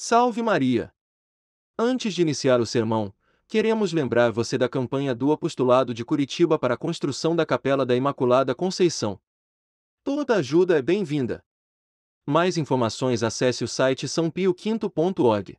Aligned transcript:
Salve 0.00 0.42
Maria! 0.42 0.94
Antes 1.76 2.14
de 2.14 2.22
iniciar 2.22 2.60
o 2.60 2.66
sermão, 2.66 3.12
queremos 3.48 3.92
lembrar 3.92 4.30
você 4.30 4.56
da 4.56 4.68
campanha 4.68 5.12
do 5.12 5.32
Apostolado 5.32 5.92
de 5.92 6.04
Curitiba 6.04 6.56
para 6.56 6.74
a 6.74 6.76
construção 6.76 7.34
da 7.34 7.44
Capela 7.44 7.84
da 7.84 7.96
Imaculada 7.96 8.54
Conceição. 8.54 9.20
Toda 10.04 10.36
ajuda 10.36 10.78
é 10.78 10.82
bem-vinda. 10.82 11.44
Mais 12.24 12.56
informações 12.56 13.24
acesse 13.24 13.64
o 13.64 13.66
site 13.66 14.06
sãopioquinto.org. 14.06 15.58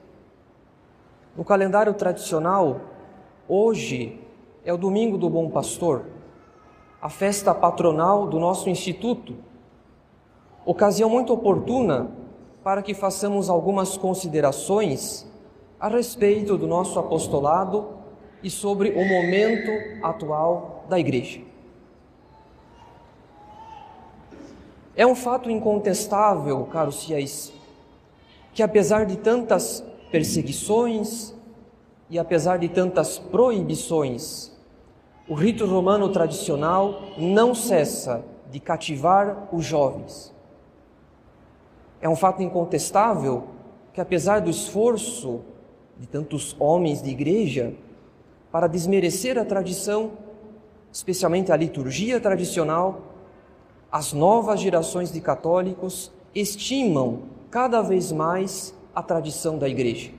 no 1.35 1.45
calendário 1.45 1.93
tradicional, 1.93 2.81
hoje 3.47 4.19
é 4.65 4.73
o 4.73 4.77
Domingo 4.77 5.17
do 5.17 5.29
Bom 5.29 5.49
Pastor, 5.49 6.05
a 7.01 7.09
festa 7.09 7.53
patronal 7.53 8.27
do 8.27 8.39
nosso 8.39 8.69
instituto. 8.69 9.35
Ocasião 10.65 11.09
muito 11.09 11.33
oportuna 11.33 12.11
para 12.63 12.81
que 12.81 12.93
façamos 12.93 13.49
algumas 13.49 13.97
considerações 13.97 15.25
a 15.79 15.87
respeito 15.87 16.57
do 16.57 16.67
nosso 16.67 16.99
apostolado 16.99 17.87
e 18.43 18.49
sobre 18.49 18.89
o 18.91 19.07
momento 19.07 19.71
atual 20.03 20.85
da 20.87 20.99
Igreja. 20.99 21.41
É 24.95 25.07
um 25.07 25.15
fato 25.15 25.49
incontestável, 25.49 26.65
caros 26.65 27.05
fiéis, 27.05 27.53
que 28.53 28.61
apesar 28.61 29.05
de 29.05 29.17
tantas 29.17 29.83
perseguições 30.11 31.33
e 32.09 32.19
apesar 32.19 32.57
de 32.57 32.67
tantas 32.67 33.17
proibições, 33.17 34.51
o 35.27 35.33
rito 35.33 35.65
romano 35.65 36.09
tradicional 36.09 37.01
não 37.17 37.55
cessa 37.55 38.23
de 38.51 38.59
cativar 38.59 39.47
os 39.53 39.63
jovens. 39.63 40.33
É 42.01 42.09
um 42.09 42.15
fato 42.15 42.43
incontestável 42.43 43.45
que, 43.93 44.01
apesar 44.01 44.41
do 44.41 44.49
esforço 44.49 45.41
de 45.97 46.05
tantos 46.05 46.55
homens 46.59 47.01
de 47.01 47.09
igreja 47.11 47.73
para 48.51 48.67
desmerecer 48.67 49.37
a 49.37 49.45
tradição, 49.45 50.11
especialmente 50.91 51.51
a 51.51 51.55
liturgia 51.55 52.19
tradicional, 52.19 53.01
as 53.89 54.11
novas 54.11 54.59
gerações 54.59 55.11
de 55.11 55.21
católicos 55.21 56.11
estimam 56.35 57.23
cada 57.49 57.81
vez 57.81 58.11
mais 58.11 58.73
a 58.93 59.01
tradição 59.01 59.57
da 59.57 59.69
igreja. 59.69 60.11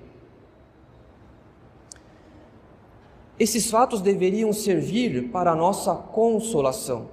Esses 3.39 3.70
fatos 3.70 4.01
deveriam 4.01 4.52
servir 4.52 5.30
para 5.30 5.52
a 5.52 5.57
nossa 5.57 5.95
consolação, 5.95 7.08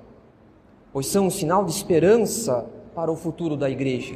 pois 0.93 1.07
são 1.07 1.27
um 1.27 1.29
sinal 1.29 1.65
de 1.65 1.71
esperança 1.71 2.65
para 2.93 3.11
o 3.11 3.15
futuro 3.15 3.57
da 3.57 3.69
igreja. 3.69 4.15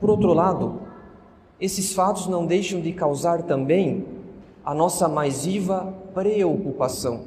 Por 0.00 0.10
outro 0.10 0.32
lado, 0.32 0.82
esses 1.60 1.94
fatos 1.94 2.26
não 2.26 2.44
deixam 2.44 2.80
de 2.80 2.92
causar 2.92 3.42
também 3.42 4.04
a 4.64 4.74
nossa 4.74 5.08
mais 5.08 5.44
viva 5.44 5.94
preocupação, 6.12 7.24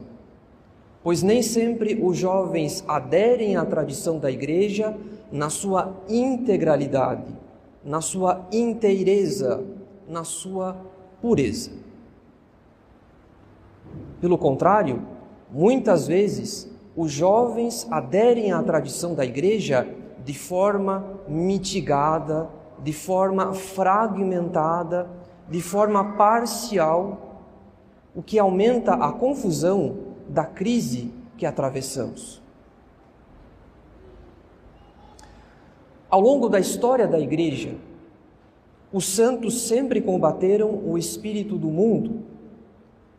pois 1.03 1.23
nem 1.23 1.41
sempre 1.41 1.99
os 2.01 2.17
jovens 2.17 2.83
aderem 2.87 3.55
à 3.55 3.65
tradição 3.65 4.19
da 4.19 4.29
igreja 4.29 4.95
na 5.31 5.49
sua 5.49 5.95
integralidade 6.07 7.44
na 7.85 8.01
sua 8.01 8.47
inteireza, 8.51 9.63
na 10.07 10.23
sua 10.23 10.75
pureza. 11.21 11.71
Pelo 14.19 14.37
contrário, 14.37 15.03
muitas 15.51 16.07
vezes 16.07 16.69
os 16.95 17.11
jovens 17.11 17.87
aderem 17.91 18.51
à 18.51 18.63
tradição 18.63 19.13
da 19.13 19.23
igreja 19.23 19.87
de 20.23 20.33
forma 20.33 21.21
mitigada, 21.27 22.49
de 22.83 22.91
forma 22.91 23.53
fragmentada, 23.53 25.07
de 25.47 25.61
forma 25.61 26.15
parcial, 26.15 27.43
o 28.15 28.23
que 28.23 28.39
aumenta 28.39 28.93
a 28.93 29.11
confusão 29.11 29.97
da 30.27 30.45
crise 30.45 31.13
que 31.37 31.45
atravessamos. 31.45 32.41
Ao 36.15 36.21
longo 36.21 36.47
da 36.47 36.61
história 36.61 37.05
da 37.05 37.19
Igreja, 37.19 37.75
os 38.89 39.05
santos 39.05 39.67
sempre 39.67 39.99
combateram 39.99 40.81
o 40.85 40.97
espírito 40.97 41.57
do 41.57 41.67
mundo 41.67 42.23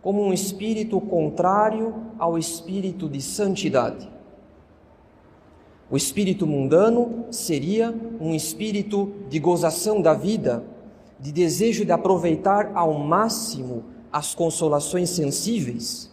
como 0.01 0.23
um 0.23 0.33
espírito 0.33 0.99
contrário 0.99 1.95
ao 2.19 2.39
espírito 2.39 3.07
de 3.07 3.21
santidade. 3.21 4.11
O 5.91 5.97
espírito 5.99 6.47
mundano 6.47 7.27
seria 7.31 7.95
um 8.19 8.35
espírito 8.35 9.13
de 9.29 9.39
gozação 9.41 10.01
da 10.01 10.15
vida, 10.15 10.65
de 11.21 11.33
desejo 11.33 11.85
de 11.85 11.93
aproveitar 11.93 12.73
ao 12.75 12.95
máximo 12.95 13.85
as 14.11 14.35
consolações 14.35 15.11
sensíveis. 15.11 16.11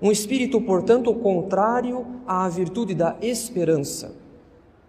Um 0.00 0.10
espírito, 0.10 0.58
portanto, 0.58 1.12
contrário 1.12 2.06
à 2.26 2.48
virtude 2.48 2.94
da 2.94 3.14
esperança 3.20 4.24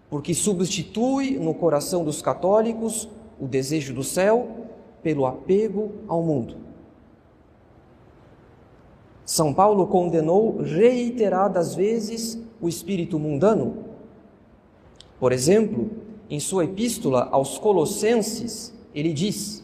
porque 0.10 0.34
substitui 0.34 1.38
no 1.38 1.54
coração 1.54 2.04
dos 2.04 2.22
católicos 2.22 3.10
o 3.40 3.48
desejo 3.48 3.94
do 3.94 4.04
céu 4.04 4.48
pelo 5.04 5.26
apego 5.26 5.92
ao 6.08 6.24
mundo. 6.24 6.56
São 9.26 9.54
Paulo 9.54 9.88
condenou 9.88 10.62
reiteradas 10.62 11.76
vezes 11.76 12.42
o 12.62 12.70
espírito 12.70 13.20
mundano. 13.20 13.86
Por 15.20 15.34
exemplo, 15.34 15.90
em 16.30 16.40
sua 16.40 16.64
epístola 16.64 17.28
aos 17.32 17.58
Colossenses, 17.58 18.74
ele 18.96 19.12
diz: 19.12 19.64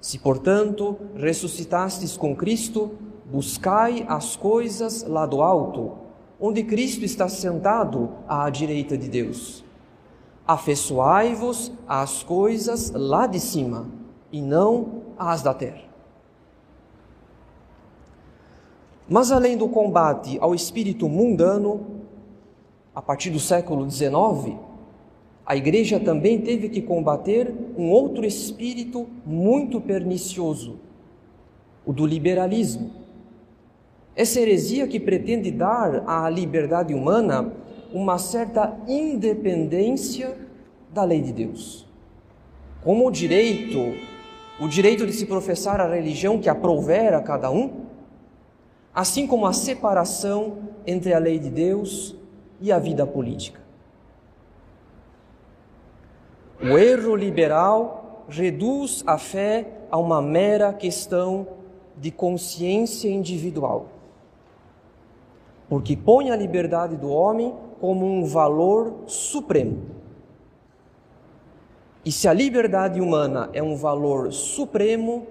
Se, 0.00 0.18
portanto, 0.18 0.96
ressuscitastes 1.14 2.16
com 2.16 2.34
Cristo, 2.34 2.92
buscai 3.30 4.06
as 4.08 4.34
coisas 4.34 5.04
lá 5.04 5.26
do 5.26 5.42
alto 5.42 6.03
onde 6.46 6.62
Cristo 6.62 7.06
está 7.06 7.26
sentado 7.26 8.10
à 8.28 8.50
direita 8.50 8.98
de 8.98 9.08
Deus. 9.08 9.64
Afeiçoai-vos 10.46 11.72
às 11.88 12.22
coisas 12.22 12.90
lá 12.90 13.26
de 13.26 13.40
cima 13.40 13.88
e 14.30 14.42
não 14.42 15.04
às 15.18 15.40
da 15.40 15.54
terra. 15.54 15.84
Mas 19.08 19.32
além 19.32 19.56
do 19.56 19.70
combate 19.70 20.36
ao 20.38 20.54
espírito 20.54 21.08
mundano, 21.08 22.02
a 22.94 23.00
partir 23.00 23.30
do 23.30 23.40
século 23.40 23.90
XIX, 23.90 24.58
a 25.46 25.56
igreja 25.56 25.98
também 25.98 26.42
teve 26.42 26.68
que 26.68 26.82
combater 26.82 27.54
um 27.74 27.90
outro 27.90 28.22
espírito 28.26 29.06
muito 29.24 29.80
pernicioso, 29.80 30.78
o 31.86 31.92
do 31.92 32.04
liberalismo 32.04 33.03
essa 34.16 34.40
heresia 34.40 34.86
que 34.86 35.00
pretende 35.00 35.50
dar 35.50 36.04
à 36.08 36.28
liberdade 36.30 36.94
humana 36.94 37.52
uma 37.92 38.18
certa 38.18 38.76
independência 38.86 40.36
da 40.92 41.04
lei 41.04 41.20
de 41.20 41.32
Deus. 41.32 41.86
Como 42.82 43.06
o 43.06 43.10
direito, 43.10 43.94
o 44.60 44.68
direito 44.68 45.06
de 45.06 45.12
se 45.12 45.26
professar 45.26 45.80
a 45.80 45.92
religião 45.92 46.38
que 46.38 46.48
aprouver 46.48 47.12
a 47.14 47.20
cada 47.20 47.50
um, 47.50 47.86
assim 48.94 49.26
como 49.26 49.46
a 49.46 49.52
separação 49.52 50.58
entre 50.86 51.12
a 51.12 51.18
lei 51.18 51.38
de 51.38 51.50
Deus 51.50 52.14
e 52.60 52.70
a 52.70 52.78
vida 52.78 53.04
política. 53.06 53.60
O 56.60 56.78
erro 56.78 57.16
liberal 57.16 58.24
reduz 58.28 59.02
a 59.06 59.18
fé 59.18 59.66
a 59.90 59.98
uma 59.98 60.22
mera 60.22 60.72
questão 60.72 61.46
de 61.96 62.10
consciência 62.10 63.08
individual 63.08 63.93
porque 65.68 65.96
põe 65.96 66.30
a 66.30 66.36
liberdade 66.36 66.96
do 66.96 67.10
homem 67.10 67.54
como 67.80 68.04
um 68.04 68.24
valor 68.24 69.04
supremo. 69.06 69.94
E 72.04 72.12
se 72.12 72.28
a 72.28 72.32
liberdade 72.32 73.00
humana 73.00 73.48
é 73.52 73.62
um 73.62 73.76
valor 73.76 74.32
supremo, 74.32 75.26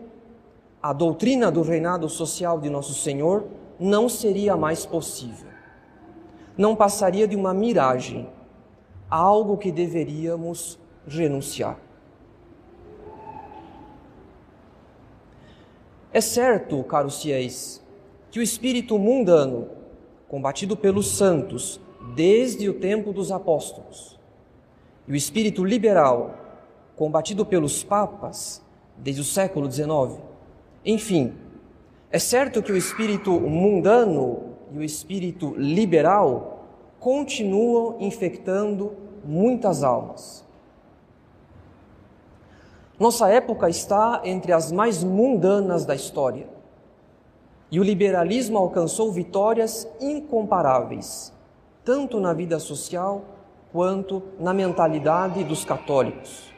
a 0.82 0.92
doutrina 0.92 1.52
do 1.52 1.62
reinado 1.62 2.10
social 2.10 2.60
de 2.60 2.70
Nosso 2.70 2.94
Senhor 2.94 3.46
não 3.80 4.10
seria 4.10 4.58
mais 4.58 4.86
possível. 4.86 5.50
Não 6.58 6.76
passaria 6.76 7.28
de 7.28 7.36
uma 7.36 7.54
miragem, 7.54 8.28
algo 9.10 9.58
que 9.58 9.72
deveríamos 9.72 10.80
renunciar. 11.08 11.78
É 16.12 16.22
certo, 16.22 16.84
caros 16.84 17.22
fiéis, 17.22 17.82
que 18.30 18.40
o 18.40 18.44
espírito 18.44 19.00
mundano, 19.00 19.68
combatido 20.34 20.76
pelos 20.76 21.10
santos 21.10 21.80
desde 22.16 22.68
o 22.68 22.74
tempo 22.74 23.14
dos 23.14 23.32
apóstolos, 23.32 24.20
e 25.08 25.12
o 25.12 25.16
espírito 25.16 25.64
liberal, 25.64 26.34
combatido 26.96 27.46
pelos 27.46 27.84
papas 27.84 28.60
desde 28.98 29.22
o 29.22 29.24
século 29.24 29.72
XIX, 29.72 30.20
enfim, 30.84 31.36
é 32.10 32.18
certo 32.18 32.64
que 32.64 32.72
o 32.72 32.76
espírito 32.76 33.40
mundano 33.40 34.56
e 34.72 34.80
o 34.80 34.84
espírito 34.84 35.54
liberal 35.56 36.66
continuam 37.00 37.98
infectando 38.00 38.94
muitas 39.24 39.84
almas. 39.84 40.44
Nossa 43.00 43.30
época 43.30 43.70
está 43.70 44.22
entre 44.24 44.52
as 44.52 44.72
mais 44.72 45.04
mundanas 45.04 45.86
da 45.86 45.94
história 45.94 46.53
e 47.74 47.80
o 47.80 47.84
liberalismo 47.84 48.60
alcançou 48.60 49.12
vitórias 49.12 49.92
incomparáveis, 50.00 51.34
tanto 51.84 52.20
na 52.20 52.32
vida 52.32 52.60
social 52.60 53.24
quanto 53.72 54.22
na 54.40 54.54
mentalidade 54.54 55.44
dos 55.44 55.66
católicos. 55.66 56.54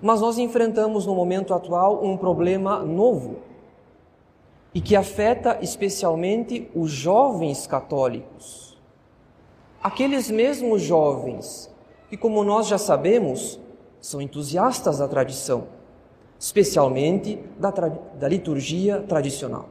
Mas 0.00 0.22
nós 0.22 0.38
enfrentamos 0.38 1.04
no 1.04 1.14
momento 1.14 1.52
atual 1.52 2.02
um 2.02 2.16
problema 2.16 2.78
novo 2.78 3.40
e 4.72 4.80
que 4.80 4.96
afeta 4.96 5.58
especialmente 5.60 6.70
os 6.74 6.90
jovens 6.90 7.66
católicos. 7.66 8.78
Aqueles 9.82 10.30
mesmos 10.30 10.80
jovens 10.80 11.70
que, 12.08 12.16
como 12.16 12.42
nós 12.42 12.66
já 12.66 12.78
sabemos, 12.78 13.60
são 14.00 14.22
entusiastas 14.22 15.00
da 15.00 15.06
tradição 15.06 15.75
especialmente 16.46 17.40
da, 17.58 17.70
da 17.70 18.28
liturgia 18.28 19.00
tradicional. 19.00 19.68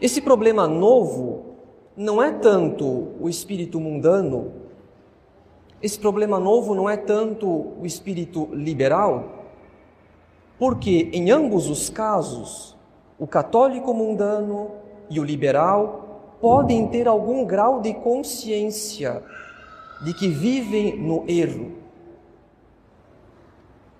Esse 0.00 0.20
problema 0.20 0.68
novo 0.68 1.56
não 1.96 2.22
é 2.22 2.30
tanto 2.30 3.08
o 3.20 3.28
espírito 3.28 3.80
mundano, 3.80 4.52
esse 5.82 5.98
problema 5.98 6.38
novo 6.38 6.72
não 6.72 6.88
é 6.88 6.96
tanto 6.96 7.48
o 7.48 7.84
espírito 7.84 8.48
liberal, 8.52 9.48
porque 10.56 11.10
em 11.12 11.32
ambos 11.32 11.68
os 11.68 11.90
casos, 11.90 12.76
o 13.18 13.26
católico 13.26 13.92
mundano 13.92 14.70
e 15.10 15.18
o 15.18 15.24
liberal 15.24 16.36
podem 16.40 16.86
ter 16.86 17.08
algum 17.08 17.44
grau 17.44 17.80
de 17.80 17.92
consciência 17.92 19.20
de 20.04 20.14
que 20.14 20.28
vivem 20.28 20.96
no 20.96 21.24
erro, 21.26 21.87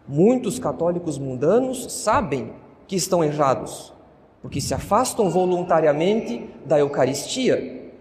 Muitos 0.08 0.58
católicos 0.58 1.18
mundanos 1.18 1.92
sabem 1.92 2.54
que 2.86 2.96
estão 2.96 3.22
errados, 3.22 3.92
porque 4.40 4.58
se 4.58 4.72
afastam 4.72 5.28
voluntariamente 5.28 6.48
da 6.64 6.78
Eucaristia. 6.78 7.92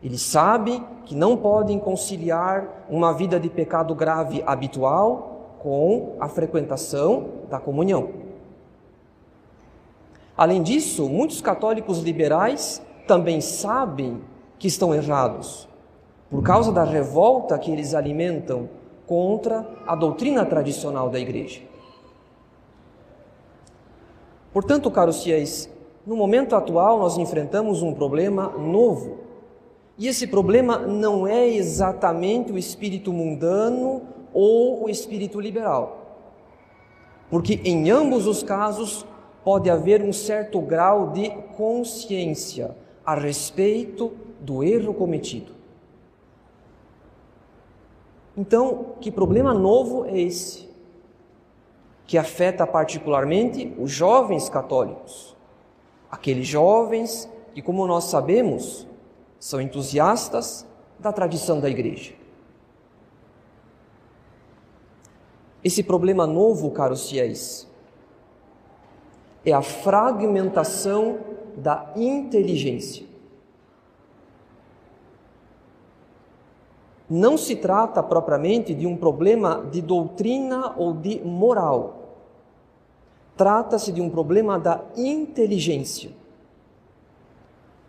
Eles 0.00 0.22
sabem 0.22 0.84
que 1.04 1.16
não 1.16 1.36
podem 1.36 1.80
conciliar 1.80 2.86
uma 2.88 3.12
vida 3.12 3.40
de 3.40 3.50
pecado 3.50 3.92
grave 3.92 4.40
habitual 4.46 5.56
com 5.58 6.14
a 6.20 6.28
frequentação 6.28 7.28
da 7.50 7.58
comunhão. 7.58 8.10
Além 10.36 10.62
disso, 10.62 11.08
muitos 11.08 11.40
católicos 11.40 11.98
liberais 11.98 12.80
também 13.08 13.40
sabem 13.40 14.20
que 14.60 14.68
estão 14.68 14.94
errados, 14.94 15.68
por 16.30 16.40
causa 16.44 16.70
da 16.70 16.84
revolta 16.84 17.58
que 17.58 17.72
eles 17.72 17.94
alimentam 17.94 18.68
contra 19.12 19.68
a 19.86 19.94
doutrina 19.94 20.42
tradicional 20.42 21.10
da 21.10 21.20
igreja. 21.20 21.60
Portanto, 24.54 24.90
caros 24.90 25.22
fiéis, 25.22 25.68
no 26.06 26.16
momento 26.16 26.56
atual 26.56 26.98
nós 26.98 27.18
enfrentamos 27.18 27.82
um 27.82 27.92
problema 27.92 28.48
novo. 28.56 29.18
E 29.98 30.08
esse 30.08 30.26
problema 30.26 30.78
não 30.78 31.26
é 31.26 31.46
exatamente 31.46 32.52
o 32.52 32.56
espírito 32.56 33.12
mundano 33.12 34.00
ou 34.32 34.84
o 34.84 34.88
espírito 34.88 35.38
liberal. 35.38 36.22
Porque 37.28 37.60
em 37.66 37.90
ambos 37.90 38.26
os 38.26 38.42
casos 38.42 39.04
pode 39.44 39.68
haver 39.68 40.00
um 40.00 40.10
certo 40.14 40.58
grau 40.62 41.10
de 41.10 41.28
consciência 41.54 42.74
a 43.04 43.14
respeito 43.14 44.14
do 44.40 44.64
erro 44.64 44.94
cometido. 44.94 45.61
Então, 48.36 48.96
que 49.00 49.10
problema 49.10 49.52
novo 49.52 50.06
é 50.06 50.18
esse? 50.18 50.68
Que 52.06 52.16
afeta 52.16 52.66
particularmente 52.66 53.74
os 53.78 53.90
jovens 53.90 54.48
católicos. 54.48 55.36
Aqueles 56.10 56.46
jovens 56.46 57.28
que, 57.54 57.62
como 57.62 57.86
nós 57.86 58.04
sabemos, 58.04 58.86
são 59.38 59.60
entusiastas 59.60 60.66
da 60.98 61.12
tradição 61.12 61.60
da 61.60 61.68
igreja. 61.68 62.14
Esse 65.62 65.82
problema 65.82 66.26
novo, 66.26 66.70
caros 66.70 67.08
fiéis, 67.08 67.68
é 69.44 69.52
a 69.52 69.62
fragmentação 69.62 71.18
da 71.56 71.92
inteligência. 71.96 73.11
Não 77.12 77.36
se 77.36 77.56
trata 77.56 78.02
propriamente 78.02 78.72
de 78.72 78.86
um 78.86 78.96
problema 78.96 79.66
de 79.70 79.82
doutrina 79.82 80.72
ou 80.78 80.94
de 80.94 81.20
moral. 81.20 82.16
Trata-se 83.36 83.92
de 83.92 84.00
um 84.00 84.08
problema 84.08 84.58
da 84.58 84.80
inteligência. 84.96 86.10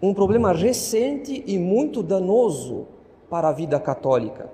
Um 0.02 0.14
problema 0.14 0.52
recente 0.52 1.42
e 1.48 1.58
muito 1.58 2.04
danoso 2.04 2.86
para 3.30 3.48
a 3.48 3.54
vida 3.54 3.80
católica, 3.80 4.50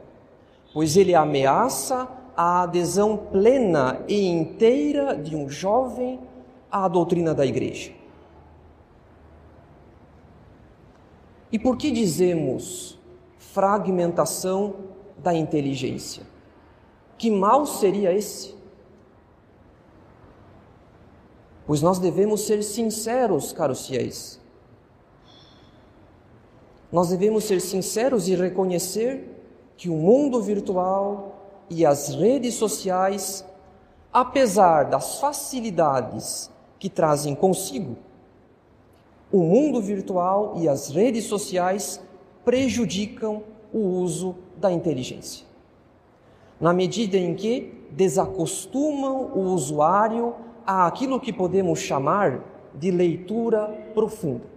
pois 0.72 0.96
ele 0.96 1.16
ameaça 1.16 2.08
a 2.38 2.62
adesão 2.62 3.18
plena 3.18 4.04
e 4.08 4.28
inteira 4.28 5.16
de 5.18 5.36
um 5.36 5.50
jovem 5.50 6.20
à 6.72 6.88
doutrina 6.88 7.34
da 7.34 7.44
Igreja. 7.44 7.92
E 11.52 11.58
por 11.58 11.76
que 11.76 11.90
dizemos 11.90 12.99
fragmentação 13.54 14.76
da 15.18 15.34
inteligência. 15.34 16.24
Que 17.18 17.30
mal 17.30 17.66
seria 17.66 18.14
esse? 18.14 18.56
Pois 21.66 21.82
nós 21.82 22.00
devemos 22.00 22.42
ser 22.42 22.64
sinceros, 22.64 23.52
caros 23.52 23.88
fiéis. 23.88 24.40
Nós 26.92 27.10
devemos 27.10 27.44
ser 27.44 27.62
sinceros 27.62 28.28
e 28.28 28.36
reconhecer 28.36 29.30
que 29.78 29.90
o 29.90 29.96
mundo 29.96 30.42
virtual 30.42 31.36
e 31.70 31.86
as 31.86 32.10
redes 32.10 32.56
sociais, 32.56 33.46
apesar 34.12 34.86
das 34.86 35.20
facilidades 35.20 36.50
que 36.80 36.90
trazem 36.90 37.36
consigo, 37.36 37.96
o 39.32 39.40
mundo 39.40 39.80
virtual 39.80 40.56
e 40.58 40.68
as 40.68 40.90
redes 40.90 41.26
sociais 41.26 42.02
prejudicam 42.50 43.44
o 43.72 43.78
uso 43.78 44.36
da 44.58 44.72
inteligência. 44.72 45.46
Na 46.60 46.74
medida 46.74 47.16
em 47.16 47.36
que 47.36 47.86
desacostumam 47.92 49.34
o 49.36 49.54
usuário 49.54 50.34
a 50.66 50.88
aquilo 50.88 51.20
que 51.20 51.32
podemos 51.32 51.78
chamar 51.78 52.44
de 52.74 52.90
leitura 52.90 53.68
profunda. 53.94 54.48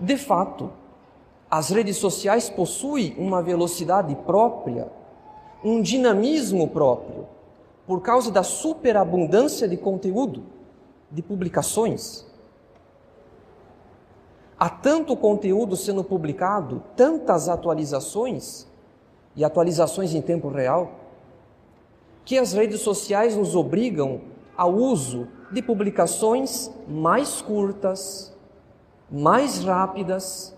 De 0.00 0.16
fato, 0.16 0.72
as 1.48 1.70
redes 1.70 1.98
sociais 1.98 2.50
possuem 2.50 3.14
uma 3.16 3.40
velocidade 3.40 4.12
própria, 4.26 4.90
um 5.62 5.80
dinamismo 5.80 6.66
próprio, 6.66 7.28
por 7.86 8.02
causa 8.02 8.32
da 8.32 8.42
superabundância 8.42 9.68
de 9.68 9.76
conteúdo, 9.76 10.42
de 11.12 11.22
publicações. 11.22 12.33
Há 14.64 14.70
tanto 14.70 15.14
conteúdo 15.14 15.76
sendo 15.76 16.02
publicado, 16.02 16.82
tantas 16.96 17.50
atualizações 17.50 18.66
e 19.36 19.44
atualizações 19.44 20.14
em 20.14 20.22
tempo 20.22 20.48
real, 20.48 20.90
que 22.24 22.38
as 22.38 22.54
redes 22.54 22.80
sociais 22.80 23.36
nos 23.36 23.54
obrigam 23.54 24.22
ao 24.56 24.72
uso 24.72 25.28
de 25.52 25.60
publicações 25.60 26.70
mais 26.88 27.42
curtas, 27.42 28.34
mais 29.12 29.62
rápidas 29.62 30.56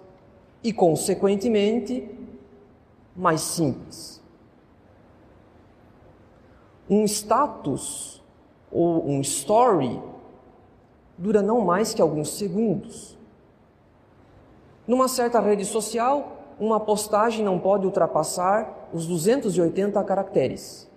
e, 0.63 0.73
consequentemente, 0.73 2.09
mais 3.17 3.41
simples. 3.41 4.23
Um 6.89 7.05
status 7.07 8.23
ou 8.71 9.05
um 9.05 9.21
story 9.21 10.01
dura 11.19 11.43
não 11.43 11.61
mais 11.61 11.93
que 11.93 12.01
alguns 12.01 12.29
segundos. 12.39 13.16
Numa 14.87 15.09
certa 15.09 15.41
rede 15.41 15.65
social, 15.65 16.37
uma 16.59 16.79
postagem 16.79 17.45
não 17.45 17.59
pode 17.59 17.85
ultrapassar 17.85 18.89
os 18.93 19.07
280 19.07 20.03
caracteres. 20.05 20.89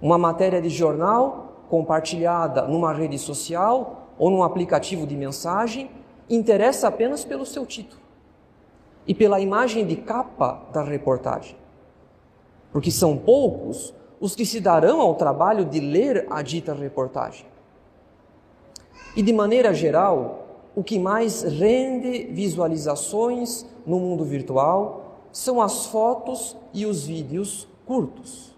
Uma 0.00 0.18
matéria 0.18 0.60
de 0.60 0.68
jornal 0.68 1.64
compartilhada 1.70 2.62
numa 2.62 2.92
rede 2.92 3.18
social 3.18 4.08
ou 4.18 4.30
num 4.30 4.42
aplicativo 4.42 5.06
de 5.06 5.16
mensagem 5.16 5.90
interessa 6.28 6.88
apenas 6.88 7.24
pelo 7.24 7.46
seu 7.46 7.64
título 7.64 8.02
e 9.06 9.14
pela 9.14 9.40
imagem 9.40 9.86
de 9.86 9.96
capa 9.96 10.62
da 10.72 10.82
reportagem. 10.82 11.56
Porque 12.72 12.90
são 12.90 13.16
poucos 13.16 13.94
os 14.20 14.34
que 14.34 14.44
se 14.44 14.60
darão 14.60 15.00
ao 15.00 15.14
trabalho 15.14 15.64
de 15.64 15.78
ler 15.78 16.26
a 16.28 16.42
dita 16.42 16.74
reportagem. 16.74 17.46
E 19.14 19.22
de 19.22 19.32
maneira 19.32 19.72
geral, 19.72 20.45
o 20.76 20.84
que 20.84 20.98
mais 20.98 21.42
rende 21.42 22.26
visualizações 22.26 23.64
no 23.86 23.98
mundo 23.98 24.26
virtual 24.26 25.22
são 25.32 25.60
as 25.62 25.86
fotos 25.86 26.54
e 26.72 26.84
os 26.84 27.06
vídeos 27.06 27.66
curtos, 27.86 28.54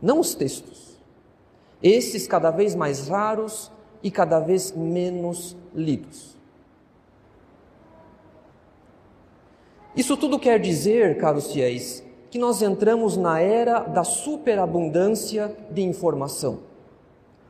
não 0.00 0.20
os 0.20 0.34
textos. 0.34 0.98
Esses 1.82 2.26
cada 2.26 2.50
vez 2.50 2.74
mais 2.74 3.08
raros 3.08 3.72
e 4.02 4.10
cada 4.10 4.38
vez 4.38 4.72
menos 4.72 5.56
lidos. 5.74 6.36
Isso 9.96 10.18
tudo 10.18 10.38
quer 10.38 10.60
dizer, 10.60 11.16
caros 11.16 11.50
fiéis, 11.50 12.04
que 12.30 12.38
nós 12.38 12.60
entramos 12.60 13.16
na 13.16 13.40
era 13.40 13.80
da 13.80 14.04
superabundância 14.04 15.56
de 15.70 15.80
informação. 15.80 16.58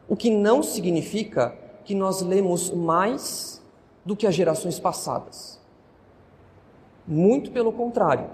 O 0.09 0.15
que 0.15 0.31
não 0.31 0.63
significa 0.63 1.57
que 1.85 1.95
nós 1.97 2.23
lemos 2.23 2.71
mais 2.71 3.58
do 4.09 4.17
que 4.17 4.27
as 4.27 4.35
gerações 4.35 4.81
passadas. 4.81 5.61
Muito 7.07 7.51
pelo 7.51 7.71
contrário. 7.71 8.31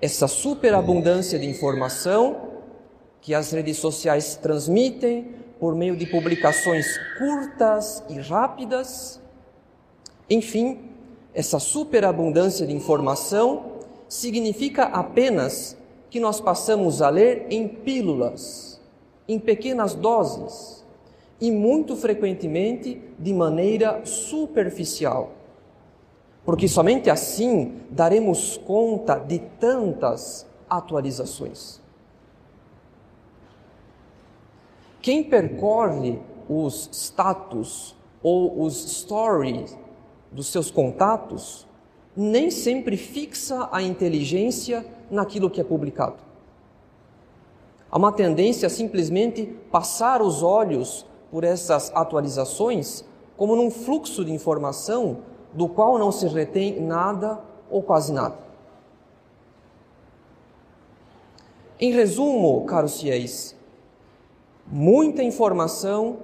Essa 0.00 0.28
superabundância 0.28 1.36
de 1.36 1.46
informação 1.50 2.50
que 3.20 3.34
as 3.34 3.50
redes 3.50 3.76
sociais 3.78 4.36
transmitem 4.36 5.34
por 5.58 5.74
meio 5.74 5.96
de 5.96 6.06
publicações 6.06 6.86
curtas 7.18 8.04
e 8.08 8.20
rápidas, 8.20 9.20
enfim, 10.30 10.92
essa 11.34 11.58
superabundância 11.58 12.64
de 12.64 12.72
informação 12.72 13.80
significa 14.08 14.84
apenas 14.84 15.76
que 16.08 16.20
nós 16.20 16.40
passamos 16.40 17.02
a 17.02 17.08
ler 17.08 17.48
em 17.50 17.66
pílulas, 17.66 18.80
em 19.26 19.40
pequenas 19.40 19.96
doses 19.96 20.77
e 21.40 21.50
muito 21.50 21.96
frequentemente 21.96 23.00
de 23.18 23.32
maneira 23.32 24.04
superficial. 24.04 25.32
Porque 26.44 26.66
somente 26.66 27.10
assim 27.10 27.80
daremos 27.90 28.56
conta 28.56 29.18
de 29.18 29.38
tantas 29.38 30.46
atualizações. 30.68 31.80
Quem 35.00 35.22
percorre 35.22 36.18
os 36.48 36.88
status 36.92 37.94
ou 38.22 38.62
os 38.62 39.00
stories 39.00 39.76
dos 40.30 40.48
seus 40.48 40.70
contatos, 40.70 41.66
nem 42.16 42.50
sempre 42.50 42.96
fixa 42.96 43.68
a 43.70 43.80
inteligência 43.82 44.84
naquilo 45.10 45.48
que 45.48 45.60
é 45.60 45.64
publicado. 45.64 46.16
Há 47.90 47.96
uma 47.96 48.12
tendência 48.12 48.66
a 48.66 48.70
simplesmente 48.70 49.46
passar 49.70 50.20
os 50.20 50.42
olhos 50.42 51.06
por 51.30 51.44
essas 51.44 51.90
atualizações 51.94 53.04
como 53.36 53.54
num 53.54 53.70
fluxo 53.70 54.24
de 54.24 54.32
informação 54.32 55.18
do 55.52 55.68
qual 55.68 55.98
não 55.98 56.10
se 56.10 56.26
retém 56.26 56.80
nada 56.80 57.40
ou 57.70 57.82
quase 57.82 58.12
nada. 58.12 58.36
Em 61.80 61.92
resumo, 61.92 62.64
caros 62.64 63.00
fiéis, 63.00 63.56
muita 64.66 65.22
informação 65.22 66.18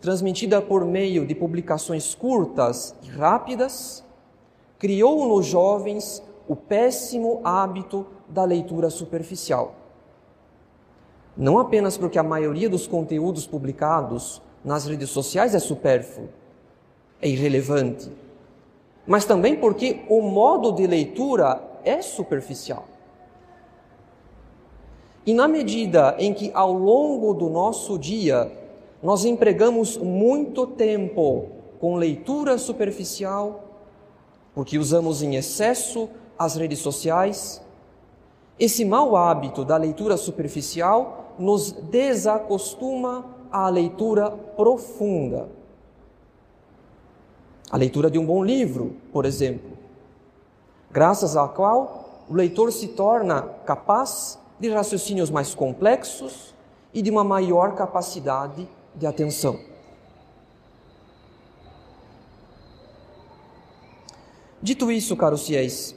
transmitida 0.00 0.60
por 0.60 0.84
meio 0.84 1.26
de 1.26 1.34
publicações 1.34 2.14
curtas 2.14 2.94
e 3.02 3.08
rápidas, 3.08 4.04
criou 4.78 5.26
nos 5.26 5.46
jovens 5.46 6.22
o 6.46 6.54
péssimo 6.54 7.40
hábito 7.42 8.06
da 8.28 8.44
leitura 8.44 8.90
superficial. 8.90 9.74
Não 11.36 11.58
apenas 11.58 11.96
porque 11.96 12.18
a 12.18 12.22
maioria 12.22 12.68
dos 12.68 12.86
conteúdos 12.86 13.46
publicados 13.46 14.42
nas 14.68 14.84
redes 14.84 15.08
sociais 15.08 15.54
é 15.54 15.58
supérfluo, 15.58 16.28
é 17.22 17.28
irrelevante, 17.28 18.12
mas 19.06 19.24
também 19.24 19.56
porque 19.56 20.02
o 20.10 20.20
modo 20.20 20.72
de 20.72 20.86
leitura 20.86 21.58
é 21.82 22.02
superficial. 22.02 22.86
E 25.24 25.32
na 25.32 25.48
medida 25.48 26.14
em 26.18 26.34
que 26.34 26.50
ao 26.52 26.70
longo 26.70 27.32
do 27.32 27.48
nosso 27.48 27.98
dia 27.98 28.52
nós 29.02 29.24
empregamos 29.24 29.96
muito 29.96 30.66
tempo 30.66 31.46
com 31.80 31.96
leitura 31.96 32.58
superficial, 32.58 33.64
porque 34.54 34.76
usamos 34.76 35.22
em 35.22 35.36
excesso 35.36 36.10
as 36.38 36.56
redes 36.56 36.80
sociais. 36.80 37.62
Esse 38.60 38.84
mau 38.84 39.16
hábito 39.16 39.64
da 39.64 39.78
leitura 39.78 40.18
superficial 40.18 41.34
nos 41.38 41.72
desacostuma 41.72 43.37
à 43.50 43.68
leitura 43.68 44.30
profunda. 44.30 45.48
A 47.70 47.76
leitura 47.76 48.10
de 48.10 48.18
um 48.18 48.24
bom 48.24 48.42
livro, 48.42 48.96
por 49.12 49.24
exemplo, 49.24 49.76
graças 50.90 51.36
à 51.36 51.46
qual 51.46 52.24
o 52.28 52.34
leitor 52.34 52.72
se 52.72 52.88
torna 52.88 53.42
capaz 53.64 54.38
de 54.58 54.68
raciocínios 54.70 55.30
mais 55.30 55.54
complexos 55.54 56.54
e 56.92 57.02
de 57.02 57.10
uma 57.10 57.22
maior 57.22 57.74
capacidade 57.74 58.68
de 58.94 59.06
atenção. 59.06 59.58
Dito 64.60 64.90
isso, 64.90 65.16
caros 65.16 65.46
fiéis, 65.46 65.94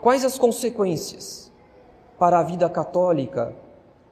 quais 0.00 0.24
as 0.24 0.38
consequências 0.38 1.52
para 2.18 2.38
a 2.38 2.42
vida 2.42 2.70
católica 2.70 3.54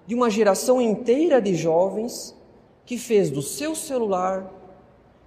de 0.07 0.15
uma 0.15 0.31
geração 0.31 0.81
inteira 0.81 1.41
de 1.41 1.55
jovens 1.55 2.37
que 2.85 2.99
fez 2.99 3.31
do 3.31 3.43
seu 3.43 3.75
celular, 3.75 4.51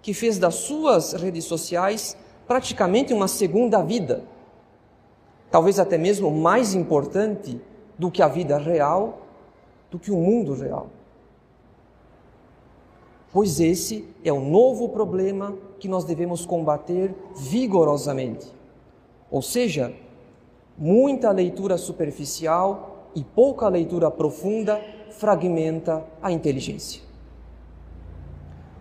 que 0.02 0.14
fez 0.14 0.38
das 0.38 0.56
suas 0.56 1.14
redes 1.14 1.46
sociais 1.46 2.16
praticamente 2.48 3.14
uma 3.14 3.28
segunda 3.28 3.82
vida, 3.82 4.24
talvez 5.52 5.80
até 5.80 5.98
mesmo 5.98 6.32
mais 6.32 6.74
importante 6.74 7.60
do 7.98 8.12
que 8.12 8.22
a 8.22 8.28
vida 8.28 8.58
real, 8.58 9.22
do 9.90 9.98
que 9.98 10.12
o 10.12 10.18
mundo 10.18 10.54
real 10.54 10.90
pois 13.38 13.60
esse 13.60 14.04
é 14.24 14.34
o 14.34 14.40
novo 14.40 14.90
problema 14.90 15.56
que 15.80 15.88
nós 15.88 16.04
devemos 16.04 16.44
combater 16.44 17.14
vigorosamente. 17.36 18.48
Ou 19.30 19.44
seja, 19.44 19.94
muita 20.76 21.30
leitura 21.32 21.78
superficial 21.78 22.97
e 23.18 23.24
pouca 23.24 23.68
leitura 23.68 24.12
profunda 24.12 24.80
fragmenta 25.10 26.06
a 26.22 26.32
inteligência. 26.32 27.02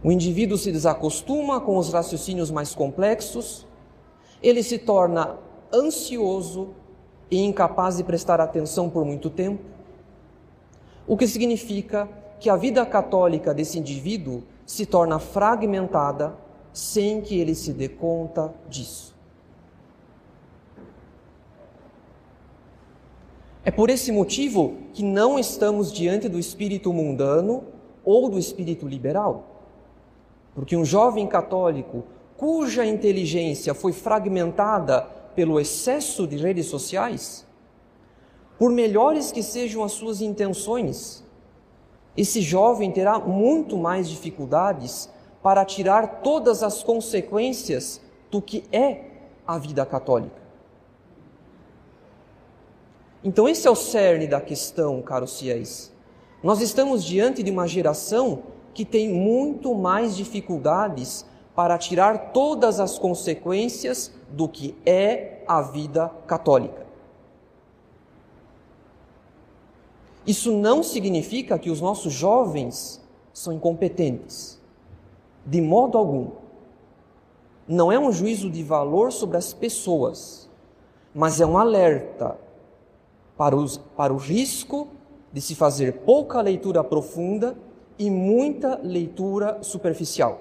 O 0.05 0.12
indivíduo 0.12 0.59
se 0.59 0.71
desacostuma 0.71 1.59
com 1.59 1.78
os 1.78 1.90
raciocínios 1.90 2.50
mais 2.50 2.75
complexos, 2.75 3.66
ele 4.43 4.62
se 4.62 4.76
torna 4.76 5.38
ansioso 5.73 6.75
e 7.31 7.43
incapaz 7.43 7.97
de 7.97 8.05
prestar 8.05 8.38
atenção 8.38 8.90
por 8.90 9.07
muito 9.07 9.31
tempo, 9.31 9.64
o 11.09 11.16
que 11.16 11.26
significa 11.26 12.07
que 12.38 12.50
a 12.50 12.57
vida 12.57 12.85
católica 12.85 13.55
desse 13.55 13.78
indivíduo 13.78 14.43
se 14.66 14.85
torna 14.85 15.19
fragmentada 15.19 16.37
sem 16.75 17.23
que 17.23 17.40
ele 17.40 17.55
se 17.55 17.73
dê 17.73 17.88
conta 17.88 18.52
disso. 18.69 19.16
É 23.67 23.71
por 23.73 23.91
esse 23.91 24.13
motivo 24.13 24.77
que 24.93 25.03
não 25.03 25.37
estamos 25.37 25.93
diante 25.93 26.29
do 26.29 26.39
espírito 26.39 26.93
mundano 26.93 27.65
ou 28.05 28.31
do 28.31 28.39
espírito 28.39 28.87
liberal. 28.87 29.65
Porque 30.55 30.77
um 30.77 30.85
jovem 30.85 31.27
católico 31.27 32.05
cuja 32.37 32.87
inteligência 32.87 33.75
foi 33.75 33.93
fragmentada 33.93 35.01
pelo 35.35 35.59
excesso 35.59 36.29
de 36.29 36.37
redes 36.37 36.67
sociais, 36.67 37.45
por 38.57 38.71
melhores 38.71 39.33
que 39.33 39.43
sejam 39.43 39.83
as 39.83 39.91
suas 39.91 40.21
intenções, 40.21 41.25
esse 42.17 42.41
jovem 42.41 42.93
terá 42.93 43.19
muito 43.19 43.77
mais 43.77 44.09
dificuldades 44.09 45.11
para 45.43 45.65
tirar 45.65 46.21
todas 46.23 46.63
as 46.63 46.85
consequências 46.85 48.01
do 48.31 48.41
que 48.41 48.63
é 48.71 49.07
a 49.45 49.59
vida 49.59 49.85
católica. 49.85 50.46
Então, 53.26 53.49
esse 53.49 53.66
é 53.66 53.71
o 53.73 53.75
cerne 53.75 54.28
da 54.28 54.40
questão, 54.40 55.02
caros 55.02 55.40
fiéis. 55.40 55.92
Nós 56.45 56.61
estamos 56.61 57.02
diante 57.02 57.42
de 57.42 57.50
uma 57.50 57.66
geração 57.66 58.45
que 58.73 58.85
tem 58.85 59.09
muito 59.09 59.75
mais 59.75 60.16
dificuldades 60.16 61.26
para 61.52 61.76
tirar 61.76 62.30
todas 62.30 62.78
as 62.78 63.00
consequências 63.00 64.12
do 64.30 64.47
que 64.47 64.76
é 64.87 65.42
a 65.49 65.61
vida 65.61 66.09
católica. 66.25 66.87
Isso 70.25 70.52
não 70.52 70.85
significa 70.85 71.59
que 71.59 71.68
os 71.68 71.80
nossos 71.80 72.12
jovens 72.12 73.02
são 73.33 73.52
incompetentes, 73.52 74.61
de 75.45 75.61
modo 75.61 75.99
algum. 75.99 76.30
Não 77.66 77.90
é 77.90 77.99
um 77.99 78.12
juízo 78.12 78.49
de 78.49 78.62
valor 78.62 79.11
sobre 79.11 79.37
as 79.37 79.52
pessoas, 79.52 80.49
mas 81.12 81.40
é 81.40 81.47
um 81.47 81.59
alerta 81.59 82.46
para, 83.37 83.57
os, 83.57 83.78
para 83.97 84.12
o 84.12 84.16
risco 84.16 84.88
de 85.33 85.40
se 85.40 85.55
fazer 85.55 86.00
pouca 86.00 86.40
leitura 86.40 86.83
profunda 86.83 87.57
e 87.99 88.11
muita 88.11 88.81
leitura 88.83 89.62
superficial. 89.62 90.40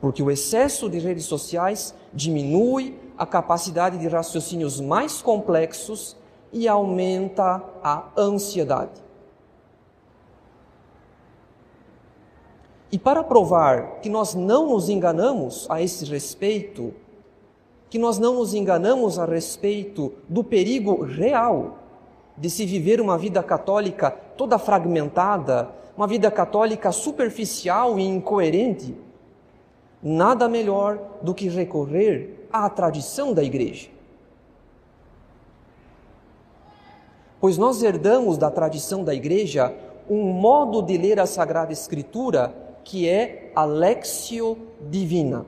Porque 0.00 0.22
o 0.22 0.30
excesso 0.30 0.88
de 0.88 0.98
redes 0.98 1.24
sociais 1.24 1.94
diminui 2.12 2.98
a 3.16 3.24
capacidade 3.24 3.98
de 3.98 4.08
raciocínios 4.08 4.80
mais 4.80 5.22
complexos 5.22 6.16
e 6.52 6.68
aumenta 6.68 7.62
a 7.82 8.08
ansiedade. 8.16 9.02
E 12.90 12.98
para 12.98 13.24
provar 13.24 14.00
que 14.00 14.10
nós 14.10 14.34
não 14.34 14.68
nos 14.68 14.90
enganamos 14.90 15.66
a 15.70 15.80
esse 15.80 16.04
respeito, 16.04 16.92
que 17.92 17.98
nós 17.98 18.18
não 18.18 18.36
nos 18.36 18.54
enganamos 18.54 19.18
a 19.18 19.26
respeito 19.26 20.14
do 20.26 20.42
perigo 20.42 21.02
real 21.04 21.76
de 22.38 22.48
se 22.48 22.64
viver 22.64 23.02
uma 23.02 23.18
vida 23.18 23.42
católica 23.42 24.10
toda 24.10 24.58
fragmentada, 24.58 25.68
uma 25.94 26.06
vida 26.06 26.30
católica 26.30 26.90
superficial 26.90 27.98
e 27.98 28.02
incoerente, 28.02 28.96
nada 30.02 30.48
melhor 30.48 30.98
do 31.20 31.34
que 31.34 31.50
recorrer 31.50 32.48
à 32.50 32.66
tradição 32.70 33.34
da 33.34 33.44
igreja. 33.44 33.90
pois 37.38 37.58
nós 37.58 37.82
herdamos 37.82 38.38
da 38.38 38.50
tradição 38.50 39.04
da 39.04 39.14
igreja 39.14 39.70
um 40.08 40.22
modo 40.32 40.80
de 40.80 40.96
ler 40.96 41.20
a 41.20 41.26
Sagrada 41.26 41.74
Escritura 41.74 42.54
que 42.84 43.06
é 43.06 43.52
a 43.54 43.66
Lexio 43.66 44.56
Divina. 44.80 45.44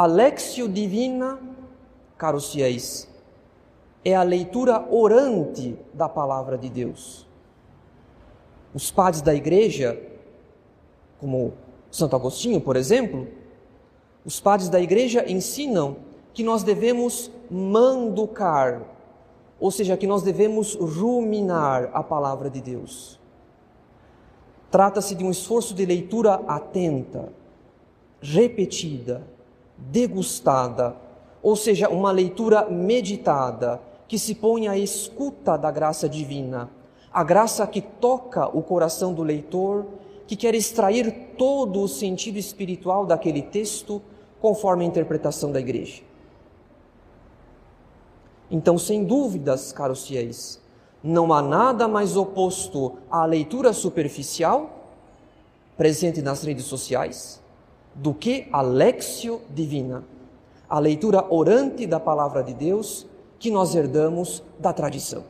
A 0.00 0.06
Lexio 0.06 0.66
Divina, 0.66 1.38
caros 2.16 2.50
fiéis, 2.50 3.06
é 4.02 4.16
a 4.16 4.22
leitura 4.22 4.88
orante 4.90 5.78
da 5.92 6.08
palavra 6.08 6.56
de 6.56 6.70
Deus. 6.70 7.28
Os 8.72 8.90
padres 8.90 9.20
da 9.20 9.34
igreja, 9.34 10.00
como 11.18 11.52
Santo 11.90 12.16
Agostinho, 12.16 12.62
por 12.62 12.76
exemplo, 12.76 13.28
os 14.24 14.40
padres 14.40 14.70
da 14.70 14.80
igreja 14.80 15.30
ensinam 15.30 15.98
que 16.32 16.42
nós 16.42 16.62
devemos 16.62 17.30
manducar, 17.50 18.80
ou 19.58 19.70
seja, 19.70 19.98
que 19.98 20.06
nós 20.06 20.22
devemos 20.22 20.76
ruminar 20.76 21.90
a 21.92 22.02
palavra 22.02 22.48
de 22.48 22.62
Deus. 22.62 23.20
Trata-se 24.70 25.14
de 25.14 25.22
um 25.22 25.30
esforço 25.30 25.74
de 25.74 25.84
leitura 25.84 26.36
atenta, 26.46 27.30
repetida, 28.22 29.38
degustada, 29.80 30.96
ou 31.42 31.56
seja, 31.56 31.88
uma 31.88 32.10
leitura 32.10 32.68
meditada, 32.68 33.80
que 34.06 34.18
se 34.18 34.34
põe 34.34 34.68
à 34.68 34.76
escuta 34.76 35.56
da 35.56 35.70
graça 35.70 36.08
divina, 36.08 36.68
a 37.12 37.24
graça 37.24 37.66
que 37.66 37.80
toca 37.80 38.46
o 38.46 38.62
coração 38.62 39.12
do 39.12 39.22
leitor, 39.22 39.86
que 40.26 40.36
quer 40.36 40.54
extrair 40.54 41.34
todo 41.36 41.80
o 41.80 41.88
sentido 41.88 42.36
espiritual 42.36 43.06
daquele 43.06 43.42
texto, 43.42 44.00
conforme 44.40 44.84
a 44.84 44.88
interpretação 44.88 45.50
da 45.50 45.60
igreja. 45.60 46.02
Então, 48.50 48.78
sem 48.78 49.04
dúvidas, 49.04 49.72
caros 49.72 50.06
fiéis, 50.06 50.60
não 51.02 51.32
há 51.32 51.40
nada 51.40 51.86
mais 51.86 52.16
oposto 52.16 52.98
à 53.10 53.24
leitura 53.24 53.72
superficial, 53.72 54.88
presente 55.76 56.20
nas 56.20 56.42
redes 56.42 56.64
sociais, 56.64 57.39
do 57.94 58.14
que 58.14 58.48
a 58.52 58.62
lexio 58.62 59.40
divina, 59.50 60.04
a 60.68 60.78
leitura 60.78 61.26
orante 61.32 61.86
da 61.86 61.98
palavra 61.98 62.42
de 62.42 62.54
Deus 62.54 63.06
que 63.38 63.50
nós 63.50 63.74
herdamos 63.74 64.42
da 64.58 64.72
tradição. 64.72 65.24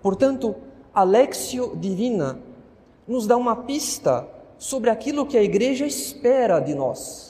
Portanto, 0.00 0.54
a 0.94 1.02
lexio 1.02 1.76
divina 1.76 2.38
nos 3.06 3.26
dá 3.26 3.36
uma 3.36 3.56
pista 3.56 4.28
sobre 4.56 4.90
aquilo 4.90 5.26
que 5.26 5.36
a 5.36 5.42
igreja 5.42 5.86
espera 5.86 6.60
de 6.60 6.74
nós 6.74 7.28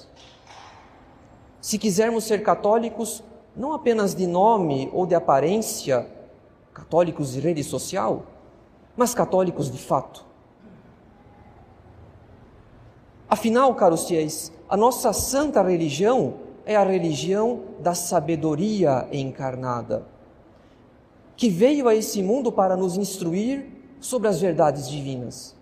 se 1.60 1.76
quisermos 1.76 2.24
ser 2.24 2.42
católicos, 2.42 3.22
não 3.54 3.72
apenas 3.72 4.14
de 4.14 4.26
nome 4.26 4.88
ou 4.92 5.04
de 5.04 5.14
aparência, 5.14 6.08
católicos 6.72 7.32
de 7.32 7.40
rede 7.40 7.62
social, 7.62 8.22
mas 8.96 9.14
católicos 9.14 9.70
de 9.70 9.78
fato. 9.78 10.24
Afinal, 13.28 13.74
caros 13.74 14.06
fiéis, 14.06 14.52
a 14.68 14.76
nossa 14.76 15.12
santa 15.12 15.62
religião 15.62 16.34
é 16.64 16.76
a 16.76 16.84
religião 16.84 17.62
da 17.80 17.94
sabedoria 17.94 19.08
encarnada, 19.12 20.06
que 21.36 21.48
veio 21.48 21.88
a 21.88 21.94
esse 21.94 22.22
mundo 22.22 22.50
para 22.50 22.76
nos 22.76 22.96
instruir 22.96 23.66
sobre 24.00 24.28
as 24.28 24.40
verdades 24.40 24.88
divinas. 24.88 25.56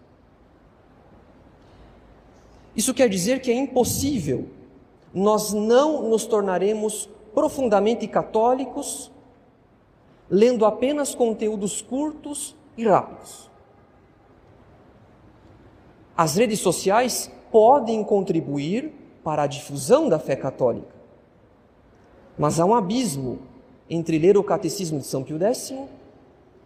Isso 2.75 2.93
quer 2.93 3.09
dizer 3.09 3.41
que 3.41 3.51
é 3.51 3.55
impossível 3.55 4.49
nós 5.15 5.53
não 5.55 6.11
nos 6.11 6.27
tornaremos 6.27 7.09
profundamente 7.35 8.07
católicos 8.07 9.11
lendo 10.29 10.67
apenas 10.67 11.15
conteúdos 11.15 11.81
curtos 11.81 12.55
e 12.77 12.87
rápidos. 12.87 13.51
As 16.17 16.37
redes 16.37 16.61
sociais 16.61 17.31
podem 17.57 18.05
contribuir 18.05 18.93
para 19.25 19.45
a 19.45 19.47
difusão 19.47 20.11
da 20.11 20.19
fé 20.19 20.37
católica, 20.37 20.95
mas 22.37 22.61
há 22.61 22.67
um 22.67 22.75
abismo 22.75 23.39
entre 23.89 24.19
ler 24.19 24.37
o 24.37 24.45
Catecismo 24.45 24.99
de 24.99 25.07
São 25.07 25.23
Pio 25.23 25.43
X 25.43 25.73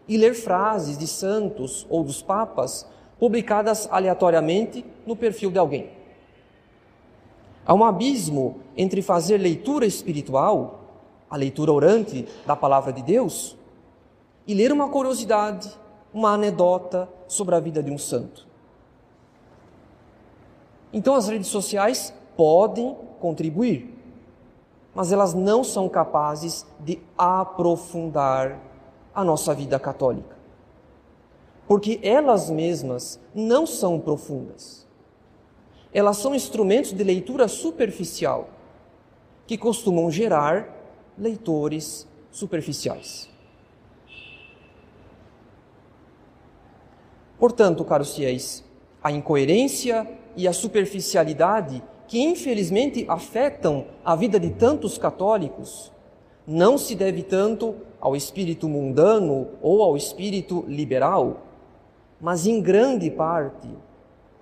e 0.08 0.16
ler 0.16 0.34
frases 0.34 0.98
de 0.98 1.06
santos 1.06 1.86
ou 1.88 2.02
dos 2.02 2.22
papas 2.22 2.84
publicadas 3.20 3.86
aleatoriamente 3.88 4.84
no 5.06 5.14
perfil 5.14 5.52
de 5.52 5.60
alguém. 5.60 5.90
Há 7.64 7.72
um 7.72 7.84
abismo 7.84 8.58
entre 8.76 9.00
fazer 9.00 9.38
leitura 9.38 9.86
espiritual, 9.86 10.80
a 11.30 11.36
leitura 11.36 11.70
orante 11.70 12.26
da 12.44 12.56
palavra 12.56 12.92
de 12.92 13.02
Deus, 13.02 13.56
e 14.44 14.54
ler 14.54 14.72
uma 14.72 14.88
curiosidade, 14.88 15.70
uma 16.12 16.32
anedota 16.32 17.08
sobre 17.28 17.54
a 17.54 17.60
vida 17.60 17.80
de 17.80 17.92
um 17.92 17.98
santo. 17.98 18.49
Então 20.92 21.14
as 21.14 21.28
redes 21.28 21.48
sociais 21.48 22.12
podem 22.36 22.96
contribuir, 23.20 23.94
mas 24.94 25.12
elas 25.12 25.34
não 25.34 25.62
são 25.62 25.88
capazes 25.88 26.66
de 26.80 27.00
aprofundar 27.16 28.58
a 29.14 29.24
nossa 29.24 29.54
vida 29.54 29.78
católica. 29.78 30.36
Porque 31.68 32.00
elas 32.02 32.50
mesmas 32.50 33.20
não 33.34 33.66
são 33.66 34.00
profundas 34.00 34.80
elas 35.92 36.16
são 36.18 36.34
instrumentos 36.34 36.92
de 36.92 37.02
leitura 37.02 37.48
superficial 37.48 38.48
que 39.46 39.58
costumam 39.58 40.10
gerar 40.10 40.68
leitores 41.18 42.06
superficiais. 42.30 43.28
Portanto, 47.38 47.84
caros 47.84 48.14
fiéis, 48.14 48.64
a 49.02 49.10
incoerência 49.10 50.06
e 50.36 50.46
a 50.46 50.52
superficialidade 50.52 51.82
que 52.06 52.20
infelizmente 52.20 53.04
afetam 53.08 53.86
a 54.04 54.16
vida 54.16 54.40
de 54.40 54.50
tantos 54.50 54.98
católicos 54.98 55.92
não 56.46 56.76
se 56.76 56.94
deve 56.94 57.22
tanto 57.22 57.76
ao 58.00 58.16
espírito 58.16 58.68
mundano 58.68 59.48
ou 59.62 59.82
ao 59.82 59.96
espírito 59.96 60.64
liberal, 60.66 61.42
mas 62.20 62.46
em 62.46 62.60
grande 62.60 63.10
parte 63.10 63.68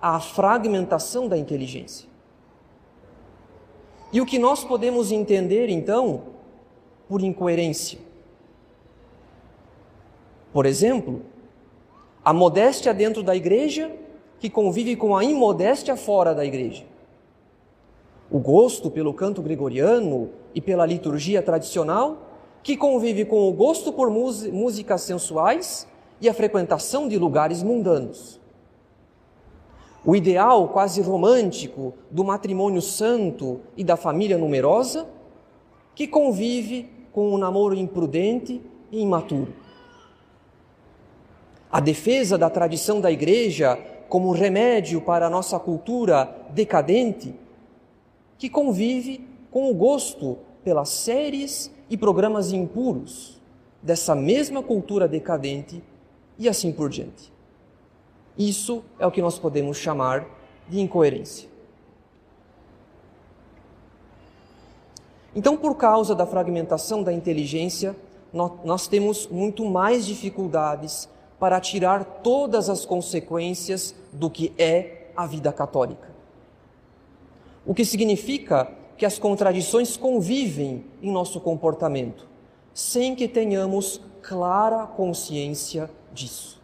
à 0.01 0.19
fragmentação 0.19 1.27
da 1.27 1.37
inteligência. 1.37 2.09
E 4.11 4.19
o 4.19 4.25
que 4.25 4.39
nós 4.39 4.63
podemos 4.63 5.11
entender, 5.11 5.69
então, 5.69 6.23
por 7.07 7.21
incoerência? 7.21 7.99
Por 10.51 10.65
exemplo, 10.65 11.21
a 12.25 12.33
modéstia 12.33 12.93
dentro 12.93 13.21
da 13.21 13.35
igreja 13.35 13.91
que 14.39 14.49
convive 14.49 14.95
com 14.95 15.15
a 15.15 15.23
imodéstia 15.23 15.95
fora 15.95 16.33
da 16.33 16.45
igreja. 16.45 16.85
O 18.31 18.39
gosto 18.39 18.89
pelo 18.89 19.13
canto 19.13 19.41
gregoriano 19.41 20.29
e 20.55 20.61
pela 20.61 20.85
liturgia 20.85 21.41
tradicional, 21.41 22.17
que 22.63 22.77
convive 22.77 23.25
com 23.25 23.47
o 23.49 23.53
gosto 23.53 23.91
por 23.91 24.09
músicas 24.09 25.01
sensuais 25.01 25.87
e 26.21 26.29
a 26.29 26.33
frequentação 26.33 27.07
de 27.07 27.17
lugares 27.17 27.63
mundanos. 27.63 28.39
O 30.05 30.15
ideal 30.15 30.69
quase 30.69 31.01
romântico 31.01 31.93
do 32.09 32.23
matrimônio 32.23 32.81
santo 32.81 33.59
e 33.75 33.83
da 33.83 33.97
família 33.97 34.37
numerosa, 34.37 35.07
que 35.93 36.07
convive 36.07 36.89
com 37.11 37.29
o 37.29 37.35
um 37.35 37.37
namoro 37.37 37.75
imprudente 37.75 38.61
e 38.91 39.01
imaturo. 39.01 39.53
A 41.71 41.79
defesa 41.79 42.37
da 42.37 42.49
tradição 42.49 43.01
da 43.01 43.11
igreja 43.11 43.77
como 44.09 44.31
remédio 44.31 44.99
para 44.99 45.27
a 45.27 45.29
nossa 45.29 45.59
cultura 45.59 46.35
decadente, 46.49 47.33
que 48.37 48.49
convive 48.49 49.27
com 49.51 49.69
o 49.69 49.73
gosto 49.73 50.39
pelas 50.63 50.89
séries 50.89 51.71
e 51.89 51.95
programas 51.95 52.51
impuros 52.51 53.39
dessa 53.81 54.15
mesma 54.15 54.61
cultura 54.61 55.07
decadente 55.07 55.81
e 56.37 56.49
assim 56.49 56.71
por 56.71 56.89
diante. 56.89 57.31
Isso 58.37 58.83
é 58.97 59.05
o 59.05 59.11
que 59.11 59.21
nós 59.21 59.37
podemos 59.37 59.77
chamar 59.77 60.25
de 60.67 60.79
incoerência. 60.79 61.49
Então, 65.35 65.55
por 65.55 65.75
causa 65.75 66.15
da 66.15 66.25
fragmentação 66.25 67.03
da 67.03 67.13
inteligência, 67.13 67.95
nós 68.33 68.87
temos 68.87 69.27
muito 69.27 69.65
mais 69.65 70.05
dificuldades 70.05 71.07
para 71.39 71.59
tirar 71.59 72.03
todas 72.03 72.69
as 72.69 72.85
consequências 72.85 73.95
do 74.11 74.29
que 74.29 74.53
é 74.57 75.11
a 75.15 75.25
vida 75.25 75.51
católica. 75.51 76.09
O 77.65 77.73
que 77.73 77.85
significa 77.85 78.71
que 78.97 79.05
as 79.05 79.17
contradições 79.17 79.95
convivem 79.95 80.85
em 81.01 81.11
nosso 81.11 81.39
comportamento, 81.39 82.27
sem 82.73 83.15
que 83.15 83.27
tenhamos 83.27 84.01
clara 84.21 84.85
consciência 84.85 85.89
disso. 86.13 86.61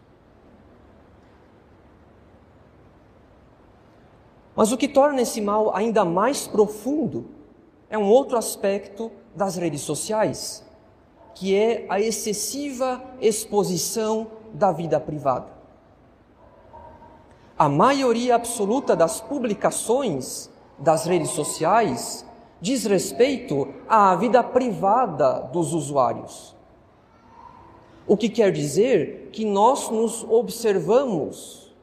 Mas 4.54 4.72
o 4.72 4.76
que 4.76 4.88
torna 4.88 5.20
esse 5.20 5.40
mal 5.40 5.74
ainda 5.74 6.04
mais 6.04 6.46
profundo 6.46 7.26
é 7.88 7.96
um 7.96 8.08
outro 8.08 8.36
aspecto 8.36 9.10
das 9.34 9.56
redes 9.56 9.82
sociais, 9.82 10.64
que 11.34 11.54
é 11.54 11.86
a 11.88 12.00
excessiva 12.00 13.02
exposição 13.20 14.26
da 14.52 14.72
vida 14.72 14.98
privada. 14.98 15.55
A 17.58 17.70
maioria 17.70 18.34
absoluta 18.34 18.94
das 18.94 19.18
publicações 19.18 20.50
das 20.78 21.06
redes 21.06 21.30
sociais 21.30 22.26
diz 22.60 22.84
respeito 22.84 23.72
à 23.88 24.14
vida 24.14 24.42
privada 24.44 25.40
dos 25.52 25.72
usuários. 25.72 26.54
O 28.06 28.14
que 28.14 28.28
quer 28.28 28.52
dizer 28.52 29.30
que 29.32 29.46
nós 29.46 29.88
nos 29.88 30.22
observamos, 30.24 31.74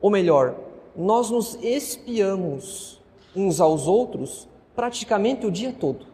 ou 0.00 0.10
melhor, 0.10 0.54
nós 0.96 1.28
nos 1.28 1.58
espiamos 1.60 3.02
uns 3.34 3.60
aos 3.60 3.88
outros 3.88 4.48
praticamente 4.76 5.44
o 5.44 5.50
dia 5.50 5.72
todo. 5.72 6.06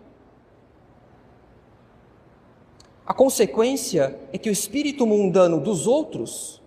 A 3.06 3.12
consequência 3.12 4.18
é 4.32 4.38
que 4.38 4.48
o 4.48 4.52
espírito 4.52 5.06
mundano 5.06 5.60
dos 5.60 5.86
outros 5.86 6.62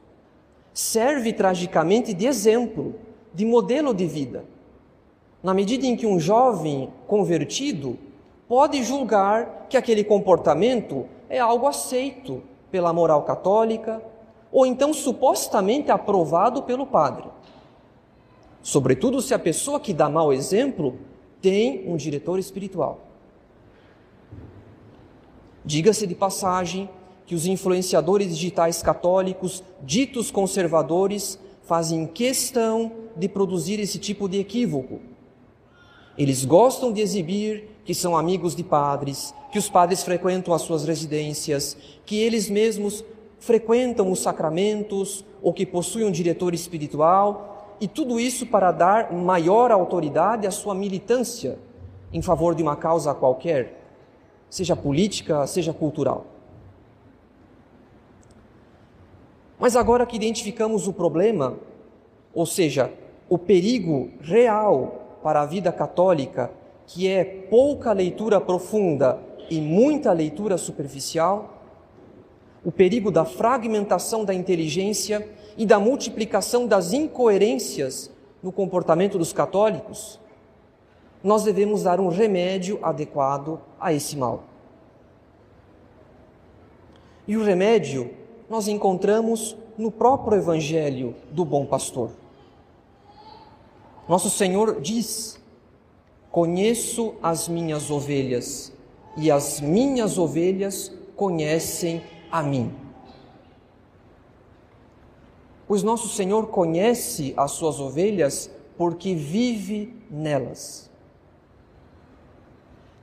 serve 0.80 1.34
tragicamente 1.34 2.14
de 2.14 2.26
exemplo, 2.26 2.96
de 3.34 3.46
modelo 3.46 3.94
de 3.94 4.06
vida. 4.06 4.46
Na 5.44 5.54
medida 5.54 5.86
em 5.86 5.94
que 5.94 6.08
um 6.08 6.18
jovem 6.18 6.90
convertido 7.06 8.00
pode 8.48 8.82
julgar 8.82 9.68
que 9.70 9.76
aquele 9.76 10.06
comportamento 10.06 11.06
é 11.28 11.38
algo 11.38 11.68
aceito 11.68 12.42
pela 12.72 12.94
moral 12.94 13.24
católica 13.24 14.02
ou 14.54 14.66
então 14.66 14.94
supostamente 14.94 15.92
aprovado 15.92 16.64
pelo 16.64 16.88
padre. 16.88 17.28
Sobretudo 18.62 19.22
se 19.22 19.34
a 19.34 19.40
pessoa 19.40 19.82
que 19.82 19.94
dá 19.94 20.08
mau 20.08 20.32
exemplo 20.32 20.98
tem 21.42 21.84
um 21.90 21.98
diretor 21.98 22.40
espiritual. 22.40 23.02
Diga-se 25.66 26.08
de 26.08 26.16
passagem 26.16 26.90
que 27.30 27.36
os 27.36 27.46
influenciadores 27.46 28.36
digitais 28.36 28.82
católicos, 28.82 29.64
ditos 29.84 30.32
conservadores, 30.32 31.38
fazem 31.62 32.08
questão 32.08 32.92
de 33.16 33.30
produzir 33.30 33.80
esse 33.80 34.00
tipo 34.00 34.28
de 34.28 34.40
equívoco. 34.40 35.00
Eles 36.18 36.44
gostam 36.44 36.92
de 36.92 37.02
exibir 37.02 37.82
que 37.86 37.94
são 37.94 38.18
amigos 38.18 38.56
de 38.56 38.64
padres, 38.64 39.32
que 39.52 39.60
os 39.60 39.70
padres 39.70 40.02
frequentam 40.02 40.56
as 40.56 40.64
suas 40.64 40.86
residências, 40.86 41.78
que 42.04 42.18
eles 42.18 42.50
mesmos 42.50 43.06
frequentam 43.38 44.12
os 44.12 44.22
sacramentos 44.22 45.24
ou 45.40 45.54
que 45.54 45.68
possuem 45.68 46.06
um 46.06 46.12
diretor 46.12 46.56
espiritual, 46.56 47.78
e 47.80 47.88
tudo 47.88 48.20
isso 48.20 48.48
para 48.48 48.72
dar 48.72 49.14
maior 49.14 49.70
autoridade 49.70 50.48
à 50.48 50.52
sua 50.52 50.74
militância 50.74 51.60
em 52.12 52.24
favor 52.24 52.56
de 52.56 52.64
uma 52.64 52.76
causa 52.76 53.14
qualquer 53.14 53.80
seja 54.50 54.76
política, 54.76 55.46
seja 55.46 55.72
cultural. 55.72 56.39
Mas 59.60 59.76
agora 59.76 60.06
que 60.06 60.16
identificamos 60.16 60.88
o 60.88 60.94
problema, 60.94 61.58
ou 62.34 62.46
seja, 62.46 62.92
o 63.28 63.38
perigo 63.38 64.10
real 64.22 65.20
para 65.22 65.42
a 65.42 65.46
vida 65.46 65.70
católica, 65.72 66.50
que 66.88 67.10
é 67.10 67.26
pouca 67.26 67.92
leitura 67.92 68.40
profunda 68.40 69.20
e 69.50 69.60
muita 69.60 70.14
leitura 70.14 70.58
superficial, 70.58 71.62
o 72.64 72.72
perigo 72.72 73.12
da 73.12 73.26
fragmentação 73.26 74.24
da 74.24 74.34
inteligência 74.34 75.28
e 75.58 75.66
da 75.66 75.78
multiplicação 75.78 76.66
das 76.66 76.94
incoerências 76.94 78.10
no 78.42 78.54
comportamento 78.54 79.18
dos 79.18 79.34
católicos, 79.34 80.20
nós 81.22 81.44
devemos 81.44 81.84
dar 81.84 82.00
um 82.00 82.08
remédio 82.08 82.80
adequado 82.82 83.60
a 83.78 83.92
esse 83.92 84.16
mal. 84.16 84.46
E 87.28 87.36
o 87.36 87.44
remédio 87.44 88.19
nós 88.50 88.68
encontramos 88.68 89.56
no 89.78 89.92
próprio 89.92 90.38
Evangelho 90.38 91.16
do 91.32 91.46
Bom 91.46 91.66
Pastor. 91.66 92.12
Nosso 94.08 94.30
Senhor 94.30 94.82
diz: 94.82 95.40
Conheço 96.32 97.14
as 97.22 97.48
minhas 97.48 97.92
ovelhas, 97.92 98.74
e 99.16 99.30
as 99.30 99.62
minhas 99.62 100.18
ovelhas 100.18 100.92
conhecem 101.16 102.02
a 102.32 102.42
mim. 102.42 102.74
Pois 105.68 105.84
nosso 105.84 106.08
Senhor 106.08 106.48
conhece 106.48 107.34
as 107.38 107.52
suas 107.52 107.80
ovelhas 107.80 108.50
porque 108.76 109.14
vive 109.14 109.94
nelas. 110.10 110.89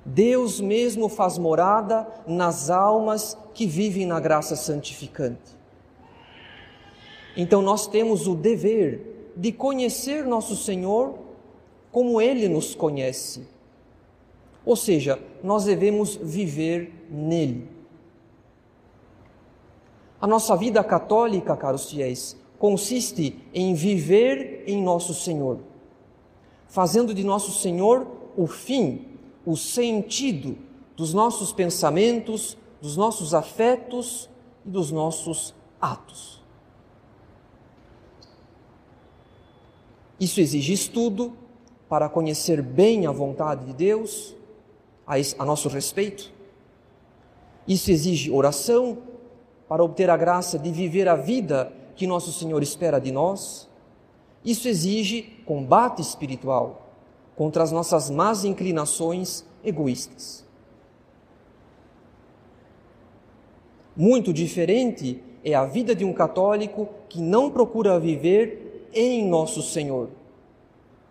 Deus 0.07 0.61
mesmo 0.61 1.09
faz 1.09 1.37
morada 1.37 2.07
nas 2.29 2.71
almas 2.71 3.37
que 3.53 3.67
vivem 3.67 4.07
na 4.07 4.21
graça 4.21 4.55
santificante. 4.55 5.57
Então 7.37 7.61
nós 7.61 7.89
temos 7.89 8.29
o 8.29 8.37
dever 8.37 9.33
de 9.37 9.51
conhecer 9.51 10.25
nosso 10.25 10.55
Senhor 10.55 11.19
como 11.91 12.21
Ele 12.21 12.49
nos 12.49 12.73
conhece. 12.73 13.49
Ou 14.65 14.77
seja, 14.77 15.19
nós 15.43 15.65
devemos 15.65 16.15
viver 16.15 17.07
nele. 17.11 17.69
A 20.21 20.27
nossa 20.27 20.57
vida 20.57 20.85
católica, 20.85 21.57
caros 21.57 21.91
fiéis, 21.91 22.37
consiste 22.61 23.43
em 23.53 23.75
viver 23.75 24.63
em 24.69 24.81
nosso 24.83 25.13
Senhor, 25.13 25.59
fazendo 26.69 27.13
de 27.13 27.25
nosso 27.25 27.51
Senhor 27.51 28.07
o 28.37 28.47
fim 28.47 29.16
o 29.47 29.57
sentido 29.57 30.59
dos 30.97 31.15
nossos 31.15 31.53
pensamentos, 31.53 32.59
dos 32.83 32.97
nossos 32.97 33.33
afetos 33.33 34.29
e 34.67 34.69
dos 34.69 34.91
nossos 34.91 35.55
atos. 35.81 36.43
Isso 40.19 40.41
exige 40.41 40.73
estudo 40.73 41.33
para 41.89 42.09
conhecer 42.09 42.61
bem 42.61 43.07
a 43.07 43.13
vontade 43.13 43.67
de 43.67 43.73
Deus 43.73 44.35
a 45.07 45.45
nosso 45.45 45.69
respeito. 45.69 46.33
Isso 47.69 47.91
exige 47.91 48.31
oração 48.31 48.99
para 49.69 49.85
obter 49.85 50.11
a 50.11 50.17
graça 50.17 50.59
de 50.59 50.73
viver 50.73 51.07
a 51.07 51.15
vida 51.15 51.73
que 51.95 52.07
nosso 52.07 52.33
Senhor 52.33 52.63
espera 52.63 52.99
de 52.99 53.13
nós. 53.13 53.69
Isso 54.45 54.67
exige 54.67 55.23
combate 55.45 56.03
espiritual 56.03 56.86
contra 57.37 57.63
as 57.63 57.71
nossas 57.71 58.11
más 58.11 58.45
inclinações 58.45 59.45
egoístas. 59.63 60.45
Muito 63.95 64.33
diferente 64.33 65.23
é 65.45 65.55
a 65.55 65.65
vida 65.65 65.95
de 65.95 66.05
um 66.05 66.13
católico 66.13 66.89
que 67.09 67.21
não 67.21 67.51
procura 67.51 68.01
viver 68.01 68.89
em 68.93 69.29
Nosso 69.29 69.63
Senhor. 69.63 70.09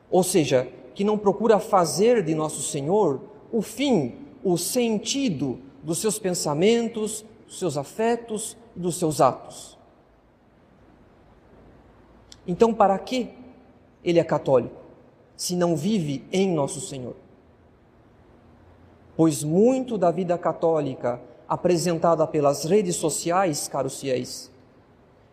Ou 0.09 0.23
seja, 0.23 0.67
que 0.93 1.03
não 1.03 1.17
procura 1.17 1.59
fazer 1.59 2.23
de 2.23 2.35
Nosso 2.35 2.61
Senhor 2.61 3.21
o 3.51 3.61
fim, 3.61 4.15
o 4.43 4.57
sentido 4.57 5.59
dos 5.81 5.99
seus 5.99 6.19
pensamentos, 6.19 7.23
dos 7.47 7.59
seus 7.59 7.77
afetos 7.77 8.57
e 8.75 8.79
dos 8.79 8.97
seus 8.97 9.21
atos. 9.21 9.77
Então, 12.47 12.73
para 12.73 12.97
que 12.99 13.29
ele 14.03 14.19
é 14.19 14.23
católico, 14.23 14.84
se 15.35 15.55
não 15.55 15.75
vive 15.75 16.25
em 16.31 16.51
Nosso 16.53 16.79
Senhor? 16.81 17.15
Pois 19.15 19.43
muito 19.43 19.97
da 19.97 20.11
vida 20.11 20.37
católica 20.37 21.21
apresentada 21.47 22.25
pelas 22.25 22.65
redes 22.65 22.95
sociais, 22.95 23.67
caros 23.67 23.99
fiéis, 23.99 24.51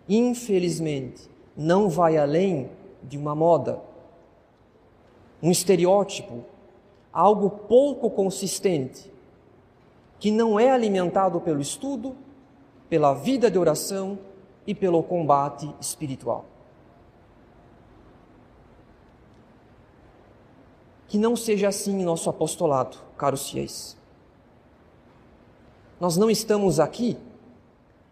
infelizmente 0.09 1.31
não 1.57 1.89
vai 1.89 2.17
além 2.17 2.71
de 3.03 3.19
uma 3.19 3.35
moda, 3.35 3.81
um 5.43 5.51
estereótipo, 5.51 6.45
algo 7.13 7.51
pouco 7.51 8.09
consistente, 8.11 9.13
que 10.19 10.31
não 10.31 10.59
é 10.59 10.71
alimentado 10.71 11.41
pelo 11.41 11.61
estudo, 11.61 12.15
pela 12.89 13.13
vida 13.13 13.51
de 13.51 13.59
oração 13.59 14.19
e 14.67 14.75
pelo 14.75 15.03
combate 15.03 15.69
espiritual. 15.81 16.45
Que 21.13 21.19
não 21.19 21.37
seja 21.37 21.69
assim 21.69 22.01
em 22.01 22.05
nosso 22.05 22.31
apostolado, 22.31 22.97
caros 23.19 23.51
fiéis. 23.51 23.99
Nós 26.01 26.17
não 26.17 26.31
estamos 26.31 26.81
aqui 26.81 27.19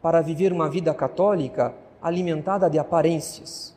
para 0.03 0.21
viver 0.21 0.53
uma 0.53 0.69
vida 0.69 0.93
católica 0.93 1.75
alimentada 2.03 2.69
de 2.69 2.79
aparências, 2.79 3.75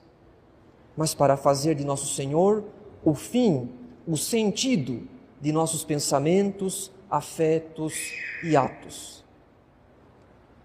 mas 0.97 1.13
para 1.13 1.37
fazer 1.37 1.73
de 1.73 1.85
nosso 1.85 2.13
Senhor 2.13 2.65
o 3.01 3.13
fim, 3.13 3.69
o 4.05 4.17
sentido 4.17 5.07
de 5.39 5.53
nossos 5.53 5.85
pensamentos, 5.85 6.91
afetos 7.09 7.93
e 8.43 8.57
atos. 8.57 9.23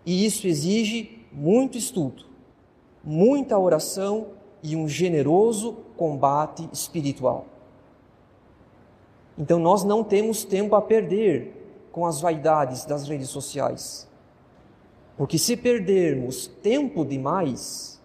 E 0.04 0.26
isso 0.26 0.48
exige 0.48 1.24
muito 1.30 1.78
estudo, 1.78 2.24
muita 3.04 3.56
oração 3.56 4.30
e 4.64 4.74
um 4.74 4.88
generoso 4.88 5.74
combate 5.96 6.68
espiritual. 6.72 7.46
Então 9.38 9.60
nós 9.60 9.84
não 9.84 10.02
temos 10.02 10.44
tempo 10.44 10.74
a 10.74 10.82
perder 10.82 11.54
com 11.92 12.04
as 12.04 12.20
vaidades 12.20 12.84
das 12.84 13.08
redes 13.08 13.28
sociais. 13.28 14.08
Porque 15.16 15.38
se 15.38 15.56
perdermos 15.56 16.46
tempo 16.46 17.04
demais, 17.04 18.00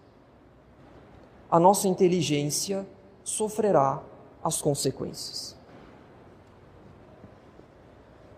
a 1.50 1.58
nossa 1.58 1.88
inteligência 1.88 2.86
sofrerá 3.24 4.02
as 4.42 4.62
consequências. 4.62 5.56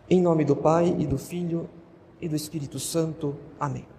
Em 0.09 0.21
nome 0.21 0.45
do 0.45 0.55
Pai 0.55 0.95
e 0.99 1.07
do 1.07 1.19
Filho 1.19 1.69
e 2.21 2.29
do 2.29 2.37
Espírito 2.37 2.79
Santo. 2.79 3.37
Amém. 3.59 3.96